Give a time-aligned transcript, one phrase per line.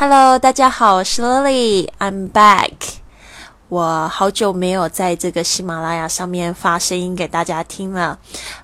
[0.00, 2.70] Hello，大家好，我是 Lily，I'm back。
[3.68, 8.16] 我好久没有在这个喜马拉雅上面发声音给大家听了。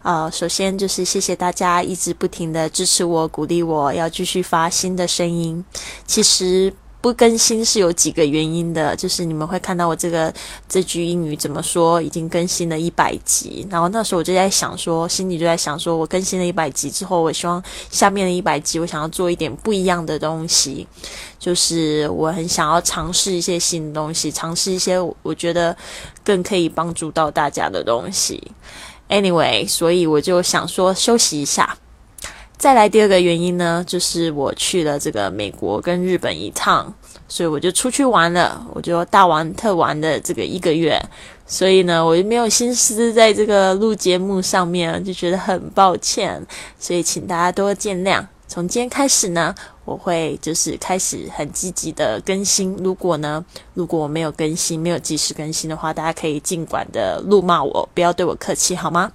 [0.03, 5.65] 呃，首先就是谢谢大家一直不停的支持我、鼓励我，要继续发新的声音。
[6.07, 6.73] 其实。
[7.05, 10.33] 不更新是有几个原因的，就是你们会看到我这个
[10.67, 13.69] 这句英语怎么说，已经更新了一百集。
[13.71, 20.89] 然后那时候我就在想说，心里就在想说，我更新了一百集之后，我希望下面的一百集，我想要做一点不一样的东西，
[21.39, 25.77] 就是我很想要尝试一些新的东西，尝试一些我觉得
[26.25, 28.43] 更可以帮助到大家的东西。
[29.11, 31.77] Anyway，所以我就想说休息一下。
[32.57, 36.93] 再来第二个原因呢，就是我去了这个美国跟日本一趟，
[37.29, 40.99] 所以我就出去玩了，我就大玩特玩的这个一个月，
[41.47, 46.43] 所以呢，我就没有心思在这个录节目上面，就觉得很抱歉，
[46.79, 48.25] 所以请大家多见谅。
[48.47, 52.75] 从今天开始呢，我会就是开始很积极的更新。
[52.83, 59.13] 如果呢，如果我没有更新，没有及时更新的话，大家可以尽管的怒骂我，不要对我客气，好吗？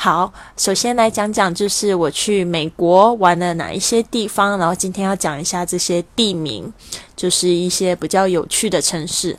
[0.00, 6.72] 好，首先来讲讲，就是我去美国玩了哪一些地方，然后今天要讲一下这些地名。
[7.16, 9.36] 就是一些比较有趣的城市，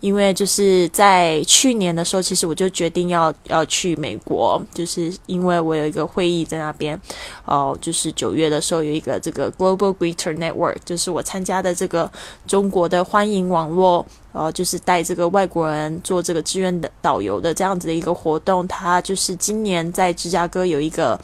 [0.00, 7.00] 因为就是在去年的时候，其实我就决定要要去美国，就是因为我有一个会议在那边，
[7.46, 12.12] 哦，就是九月的时候有一个这个 Global Greeter Network，就是我参加的这个
[12.46, 21.18] 中国的欢迎网络，呃，就是带这个外国人做这个志愿的导游的这样子的一个活动，他就是今年在芝加哥有一个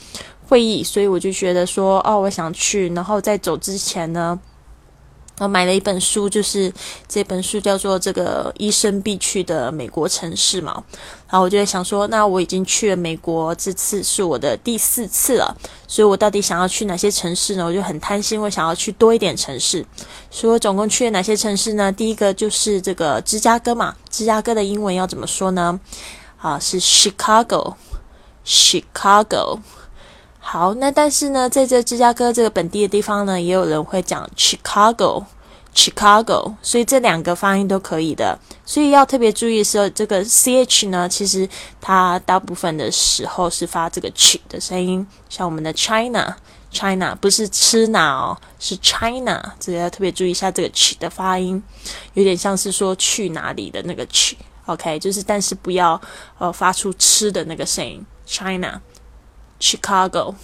[0.47, 4.39] 会议，所以我就觉得说，哦，我想去，然后在走之前呢。
[5.39, 6.73] 我买了一本书，就是
[7.07, 10.83] 这本书叫做《这个医生必去的美国城市》嘛。
[11.31, 17.65] 然后我就在想说，那我已经去了美国，这次是我的第四次了，所以我到底想要去哪些城市呢？
[17.65, 19.85] 我就很贪心，我想要去多一点城市。
[20.31, 21.93] 所以我总共去了哪些城市呢？
[21.93, 23.95] 第一个就是这个芝加哥嘛。
[24.11, 25.79] 芝加哥的英文要怎么说呢？
[26.39, 29.59] 啊，是 Chicago，Chicago。
[30.51, 38.39] 好，那但是呢，在这芝加哥这个本地的地方呢，也有人会讲 Chicago，Chicago，所以这两个发音都可以的。
[38.65, 41.47] 所以要特别注意的时候，这个 ch 呢，其实
[41.83, 45.07] 它大部分的时候是发这个 ch 的声音。
[45.29, 51.63] 像我们的 China，China 不是吃哪哦，是 China，这个要特别注意一下这个 ch 的发音，
[52.15, 54.33] 有点像是说去哪里的那个 ch。
[54.65, 56.01] OK，就是但是不要
[56.39, 58.81] 呃发出吃的那个声音，China。
[59.61, 60.35] Chicago，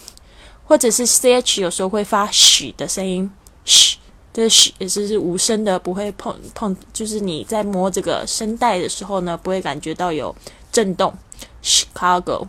[0.67, 3.31] 或者是 ch 有时候会发嘘的声音，
[3.65, 3.99] 嘘，
[4.33, 10.35] 这嘘也是是无声的，不会碰碰，就是你在摸这个声带的时候呢，不会感觉到有
[10.73, 11.15] 震动。
[11.63, 12.47] Chicago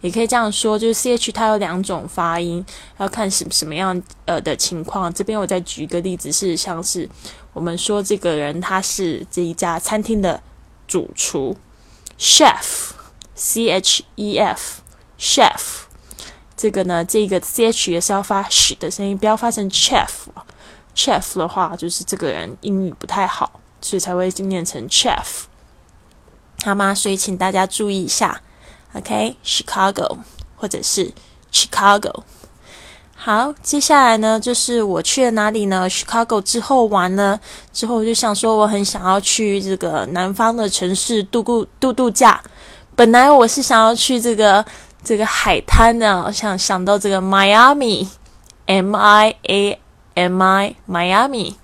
[0.00, 2.64] 也可以这样说，就是 ch 它有两种发音，
[2.98, 5.12] 要看什什么样呃的情况。
[5.12, 7.08] 这边我再举一个例子，是像是
[7.52, 10.40] 我们说这个人他是这一家餐厅的
[10.86, 11.56] 主厨
[12.18, 15.87] ，chef，c h e f，chef。
[16.58, 20.08] 这个呢，这个 ch 也是要发 sh 的声音，不要发成 chef。
[20.96, 25.44] chef 的话，就是这个人英语不太好，所以才会念成 chef，
[26.64, 26.92] 好吗？
[26.92, 28.40] 所以请大家注意一下
[28.94, 30.18] ，OK？Chicago
[30.56, 31.12] 或者是
[31.52, 32.24] Chicago。
[33.14, 37.38] 好，接下来呢，就是我去了哪里呢？Chicago 之后玩呢
[37.72, 42.42] 之后，我就想说，我很想要去这个南方的城市度度度度假。
[42.96, 44.64] 本来我是想要去这个。
[45.08, 49.80] 这个海滩呢，我想想到这个 Miami，M I A
[50.12, 51.54] M I Miami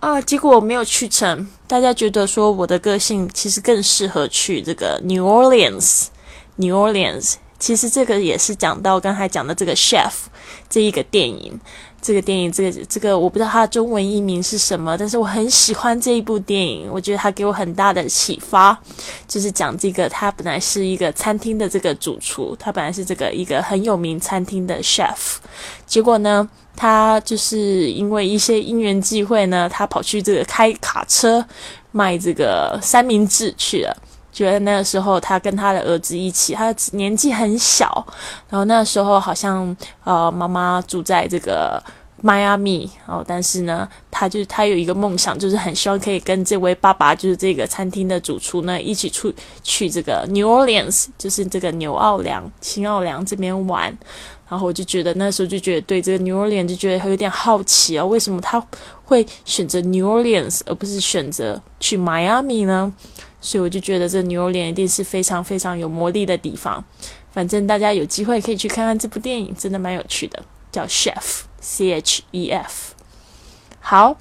[0.00, 1.46] 啊，结果我没有去成。
[1.68, 7.34] 大家觉得说我的个性其实更适合去这个 New Orleans，New Orleans。
[7.58, 10.12] 其实这个也是讲到刚才讲的这个 Chef
[10.68, 11.58] 这一个电影。
[12.06, 18.78] 这个电影，这个这个我不知道它的中文译名是什么，但是我很喜欢这一部电影，我觉得它给我很大的启发，
[19.26, 25.36] 就是讲这个他本来是一个餐厅的这个主厨，他本来是这个一个很有名餐厅的 chef，
[25.86, 31.42] 结果呢，他就是因为一些因缘际会呢，他跑去这个开卡车
[31.90, 33.96] 卖这个三明治去了。
[34.34, 38.04] 觉得那个时候，他跟他的儿子一起，他年纪很小，
[38.50, 41.82] 然后那时候好像呃，妈妈住在这个
[42.26, 49.30] 迈阿密，然后但是呢，他就他有一个梦想，就是很希望可以跟这位爸爸，就是这个餐厅的主厨呢，一起出
[49.62, 53.94] 去这个 New Orleans，就是这个纽奥良、新奥良这边玩。
[54.48, 58.58] 然后我就觉得那时候就觉得对这个 New Orleans 就觉得他有点好奇啊，为什么他
[59.04, 62.90] 会选择 New Orleans 而不是选择去迈阿密呢？
[63.42, 66.82] 所以我就觉得这 New Orleans 一定是非常非常有魔力的地方。
[67.32, 70.42] 反正大家有机会可以去看看这部电影，真的蛮有趣的，
[70.72, 72.92] 叫 Chef C H E F。
[73.80, 74.16] 好。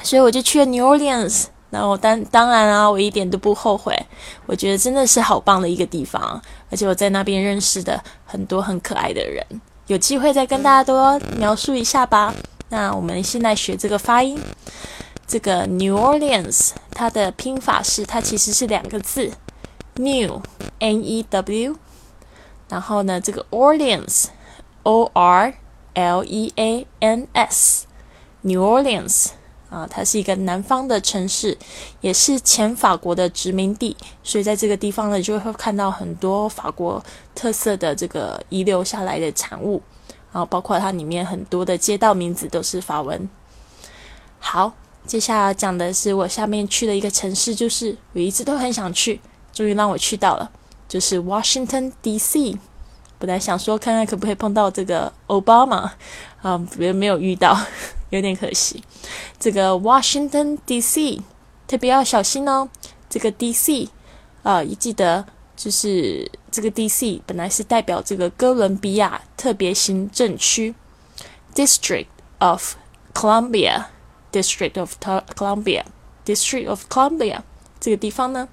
[0.00, 1.46] 所以我就去了 New Orleans。
[1.70, 3.92] 那我当当然啊，我一点都不后悔。
[4.46, 6.40] 我觉得真的是好棒的一个地方，
[6.70, 9.44] 而且我在那边认识的很多很可爱的人。
[9.88, 12.32] 有机会再跟大家多描述一下吧。
[12.68, 14.40] 那我们现在学这个发音，
[15.26, 19.32] 这个 New Orleans 它的拼法是，它其实是两个字
[19.96, 20.40] ，New
[20.78, 21.74] N E W，
[22.68, 24.26] 然后呢，这个 Orleans
[24.84, 25.54] O R
[25.98, 29.30] L E A N S，New Orleans。
[29.68, 31.58] 啊，它是一个南方的城市，
[32.00, 37.04] 也是前法国的殖民地，所以在这个地方呢，就会看到很多法国
[37.34, 39.82] 特色的这个遗留下来的产物，
[40.32, 43.28] 然后包括它里面很多的街道名字都是法文。
[44.38, 44.72] 好，
[45.04, 49.20] 接下来讲的是我下面去的一个城市，就是我一直都很想去，
[49.52, 50.50] 终于让我去到了，
[50.88, 52.56] 就是 Washington D.C。
[53.18, 55.92] 本来想说看看可不可以碰到这个奥巴马，
[56.42, 57.58] 啊，别没有遇到。
[58.10, 58.82] 有点可惜，
[59.38, 61.20] 这个 Washington D.C.
[61.66, 62.66] 特别要小心哦。
[63.10, 63.90] 这个 D.C.
[64.42, 67.20] 啊，一记得就是这个 D.C.
[67.26, 70.74] 本来是代表这个哥伦比亚特别行政区
[71.54, 72.06] District
[72.38, 72.76] of
[73.12, 74.94] Columbia，District of
[75.36, 77.40] Columbia，District of Columbia
[77.78, 78.48] 这个地方呢。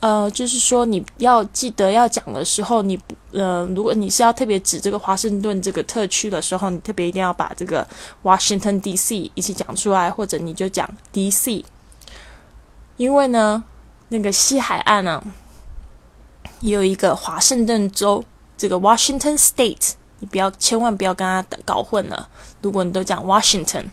[0.00, 2.96] 呃，就是说你要记得要讲的时候，你
[3.32, 7.84] 呃，如果你是要特别指这个华盛顿这个特区的时候，你特别一定要把这个
[8.22, 9.30] Washington D.C.
[9.34, 11.64] 一起讲出来，或者你就讲 D.C.
[12.96, 13.64] 因为呢，
[14.10, 15.20] 那个西海岸呢，
[16.60, 18.24] 也有一个华盛顿州，
[18.56, 22.28] 这个 Washington State，你不要千万不要跟他搞混了。
[22.62, 23.86] 如果你都讲 Washington，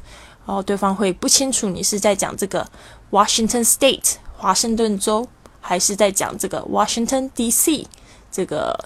[0.45, 2.67] 然后对方会不清楚你是在讲这个
[3.09, 5.27] Washington State 华盛顿州。
[5.67, 7.87] 还是在讲这个 Washington D.C.
[8.31, 8.77] 这个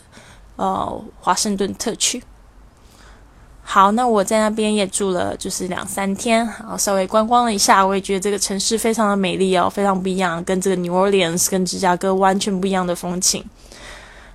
[0.55, 2.23] 呃华盛顿特区。
[3.61, 13.43] 好，那我在那边也住了，就是两三天，然后稍微观光了一下，我也觉得这个城市非常的美丽哦，非常不一样，跟这个 New Orleans 跟芝加哥完全不一样的风情。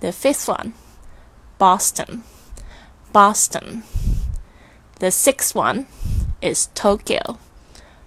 [0.00, 0.72] The fifth one,
[1.58, 2.22] Boston,
[3.12, 3.82] Boston.
[4.98, 5.86] The sixth one
[6.40, 7.38] is Tokyo,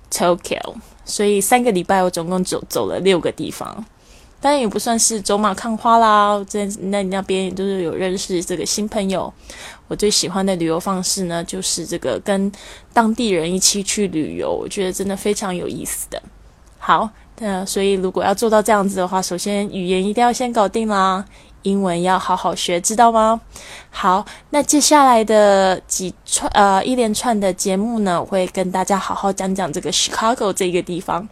[0.09, 0.79] Tokyo.
[1.05, 3.85] 所以三个礼拜我总共走走了六个地方。
[4.40, 9.32] 当然也不算是走马看花啦，在那那边也都是有认识这个新朋友。
[9.88, 12.50] 我最喜欢的旅游方式呢，就是这个跟
[12.92, 16.22] 当地人一起去旅游，我觉得真的非常有意思的。
[16.78, 17.08] 好，
[17.40, 21.24] 那所以如果要做到这样子的话，首先语言一定要先搞定啦，
[21.62, 23.40] 英文要好好学，知道吗？
[23.90, 31.28] 好，那接下来的几串呃一连串的节目呢，我会跟大家好好讲讲这个 Chicago 这个地方。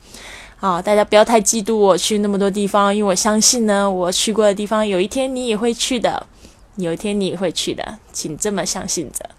[0.66, 6.26] 啊，大家不要太嫉妒我去那么多地方，因为我相信呢，我去过的地方，有一天你也会去的，
[6.74, 9.30] 有一天你也会去的，请这么相信着。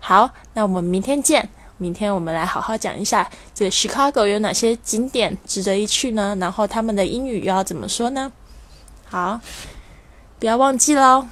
[0.00, 6.36] 好，那我们明天见，明天我们来好好讲一下这个 Chicago 有哪些景点值得一去呢？
[6.38, 8.30] 然后他们的英语又要怎么说呢？
[9.06, 9.40] 好，
[10.38, 11.26] 不要忘记喽。